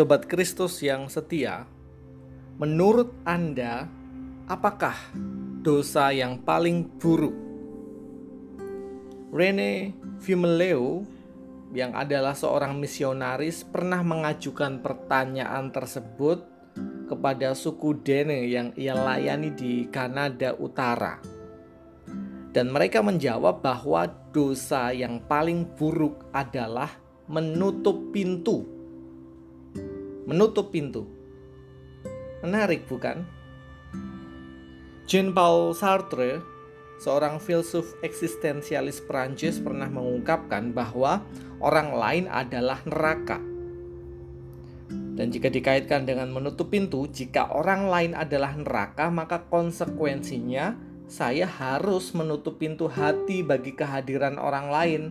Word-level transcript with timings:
Sobat 0.00 0.24
Kristus 0.24 0.80
yang 0.80 1.12
setia, 1.12 1.68
menurut 2.56 3.12
Anda, 3.28 3.84
apakah 4.48 4.96
dosa 5.60 6.08
yang 6.08 6.40
paling 6.40 6.88
buruk? 6.96 7.36
Rene 9.28 9.92
Fimeleo 10.24 11.04
yang 11.76 11.92
adalah 11.92 12.32
seorang 12.32 12.80
misionaris 12.80 13.60
pernah 13.60 14.00
mengajukan 14.00 14.80
pertanyaan 14.80 15.68
tersebut 15.68 16.48
kepada 17.04 17.52
suku 17.52 18.00
Dene 18.00 18.48
yang 18.48 18.72
ia 18.80 18.96
layani 18.96 19.52
di 19.52 19.84
Kanada 19.92 20.56
Utara. 20.56 21.20
Dan 22.56 22.72
mereka 22.72 23.04
menjawab 23.04 23.60
bahwa 23.60 24.08
dosa 24.32 24.96
yang 24.96 25.20
paling 25.28 25.68
buruk 25.76 26.24
adalah 26.32 26.88
menutup 27.28 28.16
pintu 28.16 28.79
menutup 30.30 30.70
pintu. 30.70 31.10
Menarik 32.46 32.86
bukan? 32.86 33.26
Jean-Paul 35.10 35.74
Sartre, 35.74 36.38
seorang 37.02 37.42
filsuf 37.42 37.98
eksistensialis 37.98 39.02
Prancis 39.02 39.58
pernah 39.58 39.90
mengungkapkan 39.90 40.70
bahwa 40.70 41.26
orang 41.58 41.90
lain 41.90 42.24
adalah 42.30 42.78
neraka. 42.86 43.42
Dan 45.18 45.34
jika 45.34 45.50
dikaitkan 45.50 46.06
dengan 46.06 46.30
menutup 46.30 46.70
pintu, 46.70 47.10
jika 47.10 47.50
orang 47.50 47.90
lain 47.90 48.12
adalah 48.14 48.54
neraka, 48.54 49.10
maka 49.10 49.42
konsekuensinya 49.50 50.78
saya 51.10 51.50
harus 51.50 52.14
menutup 52.14 52.62
pintu 52.62 52.86
hati 52.86 53.42
bagi 53.42 53.74
kehadiran 53.74 54.38
orang 54.38 54.70
lain 54.70 55.02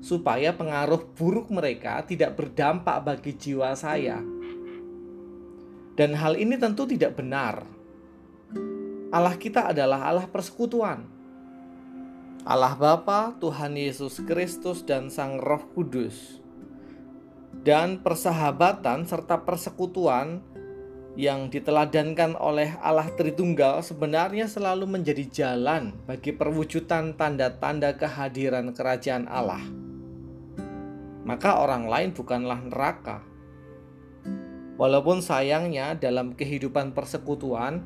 supaya 0.00 0.56
pengaruh 0.56 1.12
buruk 1.14 1.52
mereka 1.52 2.02
tidak 2.02 2.34
berdampak 2.34 2.98
bagi 3.04 3.36
jiwa 3.36 3.76
saya. 3.78 4.39
Dan 6.00 6.16
hal 6.16 6.40
ini 6.40 6.56
tentu 6.56 6.88
tidak 6.88 7.20
benar. 7.20 7.60
Allah 9.12 9.36
kita 9.36 9.68
adalah 9.68 10.08
Allah 10.08 10.24
persekutuan. 10.24 11.04
Allah 12.40 12.72
Bapa, 12.72 13.36
Tuhan 13.36 13.76
Yesus 13.76 14.16
Kristus 14.24 14.80
dan 14.80 15.12
Sang 15.12 15.36
Roh 15.36 15.60
Kudus. 15.76 16.40
Dan 17.52 18.00
persahabatan 18.00 19.04
serta 19.04 19.44
persekutuan 19.44 20.40
yang 21.20 21.52
diteladankan 21.52 22.32
oleh 22.32 22.80
Allah 22.80 23.12
Tritunggal 23.12 23.84
sebenarnya 23.84 24.48
selalu 24.48 24.88
menjadi 24.88 25.28
jalan 25.28 25.92
bagi 26.08 26.32
perwujudan 26.32 27.12
tanda-tanda 27.12 27.92
kehadiran 27.92 28.72
kerajaan 28.72 29.28
Allah. 29.28 29.60
Maka 31.28 31.60
orang 31.60 31.84
lain 31.92 32.16
bukanlah 32.16 32.64
neraka, 32.64 33.20
Walaupun 34.80 35.20
sayangnya 35.20 35.92
dalam 35.92 36.32
kehidupan 36.32 36.96
persekutuan, 36.96 37.84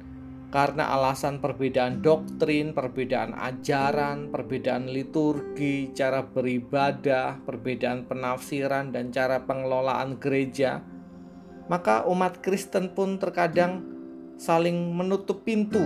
karena 0.55 0.95
alasan 0.95 1.43
perbedaan 1.43 1.99
doktrin, 1.99 2.71
perbedaan 2.71 3.35
ajaran, 3.35 4.31
perbedaan 4.31 4.87
liturgi, 4.87 5.91
cara 5.91 6.23
beribadah, 6.23 7.43
perbedaan 7.43 8.07
penafsiran, 8.07 8.95
dan 8.95 9.11
cara 9.11 9.43
pengelolaan 9.43 10.23
gereja, 10.23 10.87
maka 11.67 12.07
umat 12.07 12.39
Kristen 12.39 12.95
pun 12.95 13.19
terkadang 13.19 13.83
saling 14.39 14.95
menutup 14.95 15.43
pintu 15.43 15.83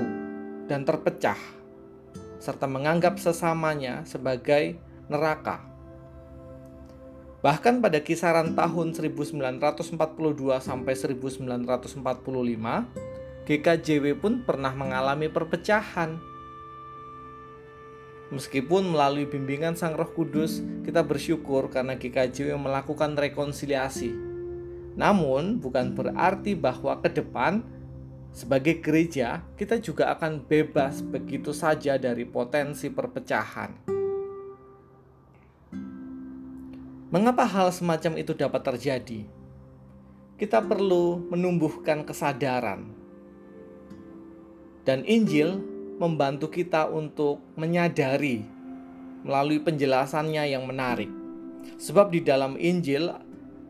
dan 0.69 0.85
terpecah, 0.85 1.41
serta 2.37 2.69
menganggap 2.69 3.17
sesamanya 3.17 4.05
sebagai 4.05 4.77
neraka. 5.09 5.78
Bahkan 7.39 7.79
pada 7.79 8.03
kisaran 8.03 8.59
tahun 8.59 8.99
1942 8.99 9.95
sampai 10.59 10.95
1945, 10.99 12.03
GKJW 13.47 14.05
pun 14.19 14.43
pernah 14.43 14.75
mengalami 14.75 15.31
perpecahan. 15.31 16.19
Meskipun 18.35 18.91
melalui 18.93 19.25
bimbingan 19.25 19.79
Sang 19.79 19.95
Roh 19.95 20.11
Kudus, 20.11 20.61
kita 20.83 21.01
bersyukur 21.07 21.71
karena 21.71 21.97
GKJW 21.97 22.59
melakukan 22.59 23.15
rekonsiliasi. 23.17 24.13
Namun, 24.99 25.63
bukan 25.63 25.95
berarti 25.95 26.59
bahwa 26.59 26.99
ke 26.99 27.09
depan 27.09 27.63
sebagai 28.35 28.83
gereja 28.85 29.47
kita 29.57 29.81
juga 29.81 30.13
akan 30.13 30.45
bebas 30.45 31.01
begitu 31.01 31.55
saja 31.55 31.97
dari 31.97 32.29
potensi 32.29 32.93
perpecahan. 32.93 33.98
Mengapa 37.09 37.49
hal 37.49 37.73
semacam 37.73 38.21
itu 38.21 38.37
dapat 38.37 38.61
terjadi? 38.69 39.25
Kita 40.37 40.61
perlu 40.61 41.25
menumbuhkan 41.33 42.05
kesadaran, 42.05 42.85
dan 44.85 45.09
Injil 45.09 45.57
membantu 45.97 46.53
kita 46.53 46.85
untuk 46.85 47.41
menyadari 47.57 48.45
melalui 49.25 49.57
penjelasannya 49.57 50.53
yang 50.53 50.69
menarik. 50.69 51.09
Sebab 51.81 52.13
di 52.13 52.21
dalam 52.21 52.61
Injil 52.61 53.09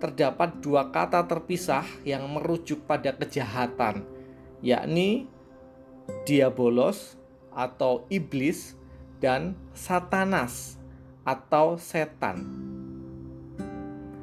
terdapat 0.03 0.59
dua 0.59 0.91
kata 0.91 1.22
terpisah 1.31 1.87
yang 2.03 2.26
merujuk 2.26 2.91
pada 2.91 3.15
kejahatan, 3.15 4.03
yakni 4.66 5.31
diabolos 6.26 7.15
atau 7.55 8.03
iblis 8.10 8.75
dan 9.22 9.55
satanas 9.78 10.75
atau 11.22 11.78
setan. 11.78 12.78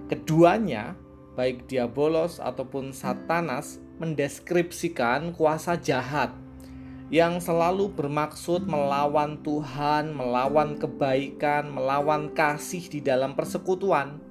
Keduanya, 0.06 0.94
baik 1.34 1.66
Diabolos 1.66 2.38
ataupun 2.38 2.94
Satanas, 2.94 3.82
mendeskripsikan 3.98 5.34
kuasa 5.34 5.80
jahat 5.80 6.30
yang 7.14 7.38
selalu 7.38 7.94
bermaksud 7.94 8.66
melawan 8.66 9.42
Tuhan, 9.46 10.14
melawan 10.14 10.78
kebaikan, 10.78 11.70
melawan 11.70 12.34
kasih 12.34 12.86
di 12.86 13.02
dalam 13.02 13.38
persekutuan. 13.38 14.22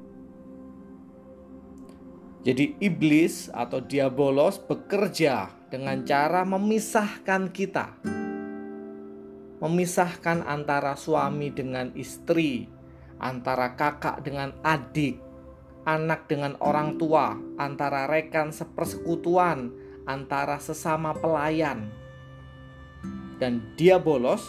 Jadi, 2.45 2.77
iblis 2.77 3.49
atau 3.49 3.81
diabolos 3.81 4.61
bekerja 4.61 5.49
dengan 5.73 6.05
cara 6.05 6.45
memisahkan 6.45 7.49
kita, 7.51 7.99
memisahkan 9.65 10.45
antara 10.45 10.93
suami 10.93 11.49
dengan 11.51 11.89
istri, 11.97 12.69
antara 13.17 13.73
kakak 13.81 14.21
dengan 14.21 14.53
adik, 14.61 15.34
anak 15.85 16.29
dengan 16.29 16.57
orang 16.61 16.97
tua, 16.97 17.37
antara 17.61 18.09
rekan 18.09 18.51
sepersekutuan, 18.51 19.73
antara 20.09 20.61
sesama 20.61 21.13
pelayan. 21.17 21.93
Dan 23.37 23.61
dia 23.77 24.01
bolos 24.01 24.45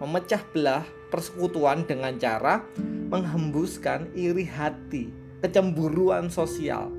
memecah 0.00 0.40
belah 0.52 0.84
persekutuan 1.12 1.84
dengan 1.84 2.16
cara 2.16 2.64
menghembuskan 3.08 4.12
iri 4.12 4.44
hati, 4.44 5.12
kecemburuan 5.40 6.28
sosial, 6.28 6.92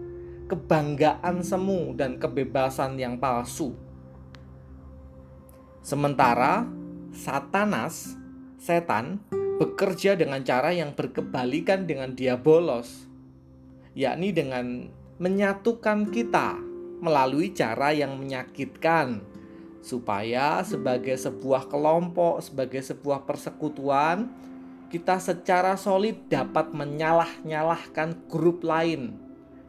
kebanggaan 0.50 1.42
semu 1.46 1.94
dan 1.94 2.18
kebebasan 2.18 2.98
yang 2.98 3.18
palsu. 3.18 3.78
Sementara 5.80 6.68
Satanas, 7.10 8.14
setan 8.62 9.24
bekerja 9.60 10.16
dengan 10.16 10.40
cara 10.48 10.72
yang 10.72 10.96
berkebalikan 10.96 11.84
dengan 11.84 12.16
diabolos, 12.16 13.12
yakni 13.92 14.32
dengan 14.32 14.88
menyatukan 15.20 16.08
kita 16.16 16.56
melalui 17.04 17.52
cara 17.52 17.92
yang 17.92 18.16
menyakitkan, 18.16 19.20
supaya 19.84 20.64
sebagai 20.64 21.20
sebuah 21.20 21.68
kelompok, 21.68 22.40
sebagai 22.40 22.80
sebuah 22.80 23.28
persekutuan, 23.28 24.32
kita 24.88 25.20
secara 25.20 25.76
solid 25.76 26.32
dapat 26.32 26.72
menyalah-nyalahkan 26.72 28.32
grup 28.32 28.64
lain, 28.64 29.20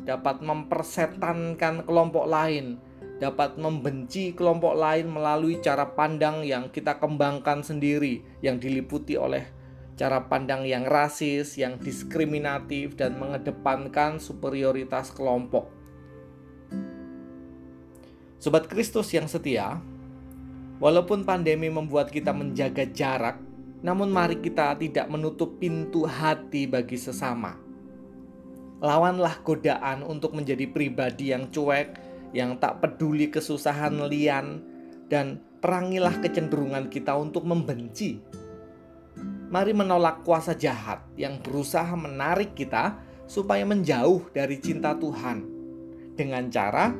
dapat 0.06 0.38
mempersetankan 0.38 1.82
kelompok 1.82 2.30
lain, 2.30 2.78
dapat 3.18 3.58
membenci 3.58 4.38
kelompok 4.38 4.78
lain 4.78 5.10
melalui 5.10 5.58
cara 5.58 5.82
pandang 5.98 6.46
yang 6.46 6.70
kita 6.70 7.02
kembangkan 7.02 7.66
sendiri, 7.66 8.22
yang 8.38 8.62
diliputi 8.62 9.18
oleh 9.18 9.59
cara 10.00 10.24
pandang 10.24 10.64
yang 10.64 10.88
rasis, 10.88 11.60
yang 11.60 11.76
diskriminatif, 11.76 12.96
dan 12.96 13.20
mengedepankan 13.20 14.16
superioritas 14.16 15.12
kelompok. 15.12 15.68
Sobat 18.40 18.64
Kristus 18.64 19.12
yang 19.12 19.28
setia, 19.28 19.76
walaupun 20.80 21.28
pandemi 21.28 21.68
membuat 21.68 22.08
kita 22.08 22.32
menjaga 22.32 22.88
jarak, 22.88 23.36
namun 23.84 24.08
mari 24.08 24.40
kita 24.40 24.72
tidak 24.80 25.04
menutup 25.12 25.60
pintu 25.60 26.08
hati 26.08 26.64
bagi 26.64 26.96
sesama. 26.96 27.60
Lawanlah 28.80 29.44
godaan 29.44 30.00
untuk 30.00 30.32
menjadi 30.32 30.64
pribadi 30.64 31.36
yang 31.36 31.52
cuek, 31.52 32.00
yang 32.32 32.56
tak 32.56 32.80
peduli 32.80 33.28
kesusahan 33.28 34.08
lian, 34.08 34.64
dan 35.12 35.44
perangilah 35.60 36.16
kecenderungan 36.24 36.88
kita 36.88 37.12
untuk 37.12 37.44
membenci 37.44 38.39
Mari 39.50 39.74
menolak 39.74 40.22
kuasa 40.22 40.54
jahat 40.54 41.02
yang 41.18 41.42
berusaha 41.42 41.90
menarik 41.98 42.54
kita 42.54 43.02
supaya 43.26 43.66
menjauh 43.66 44.30
dari 44.30 44.62
cinta 44.62 44.94
Tuhan. 44.94 45.58
dengan 46.20 46.52
cara 46.52 46.92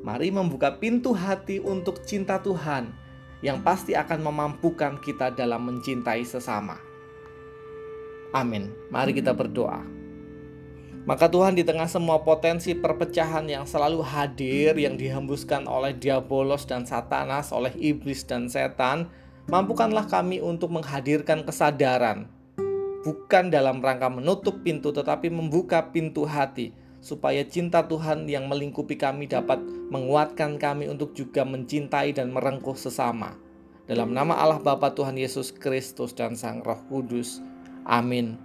mari 0.00 0.32
membuka 0.32 0.80
pintu 0.80 1.12
hati 1.12 1.60
untuk 1.60 2.00
cinta 2.08 2.40
Tuhan 2.40 2.88
yang 3.44 3.60
pasti 3.60 3.92
akan 3.92 4.24
memampukan 4.24 4.96
kita 5.02 5.34
dalam 5.36 5.68
mencintai 5.68 6.24
sesama. 6.24 6.80
Amin. 8.32 8.72
Mari 8.88 9.12
kita 9.12 9.36
berdoa. 9.36 9.84
Maka 11.02 11.26
Tuhan 11.26 11.58
di 11.58 11.66
tengah 11.66 11.90
semua 11.90 12.22
potensi 12.22 12.72
perpecahan 12.72 13.44
yang 13.50 13.66
selalu 13.66 14.00
hadir 14.06 14.78
yang 14.78 14.94
dihembuskan 14.94 15.66
oleh 15.66 15.92
diabolos 15.98 16.64
dan 16.64 16.86
satanas, 16.86 17.50
oleh 17.50 17.74
iblis 17.76 18.22
dan 18.22 18.46
setan, 18.46 19.10
mampukanlah 19.50 20.06
kami 20.06 20.38
untuk 20.38 20.70
menghadirkan 20.74 21.42
kesadaran 21.42 22.30
bukan 23.02 23.50
dalam 23.50 23.82
rangka 23.82 24.06
menutup 24.06 24.62
pintu 24.62 24.94
tetapi 24.94 25.26
membuka 25.28 25.90
pintu 25.90 26.22
hati 26.22 26.70
supaya 27.02 27.42
cinta 27.42 27.82
Tuhan 27.82 28.30
yang 28.30 28.46
melingkupi 28.46 28.94
kami 28.94 29.26
dapat 29.26 29.58
menguatkan 29.90 30.56
kami 30.56 30.86
untuk 30.86 31.18
juga 31.18 31.42
mencintai 31.42 32.14
dan 32.14 32.30
merengkuh 32.30 32.78
sesama. 32.78 33.34
Dalam 33.90 34.14
nama 34.14 34.38
Allah 34.38 34.62
Bapa 34.62 34.94
Tuhan 34.94 35.18
Yesus 35.18 35.50
Kristus 35.50 36.14
dan 36.14 36.38
Sang 36.38 36.62
Roh 36.62 36.78
Kudus. 36.86 37.42
Amin. 37.82 38.38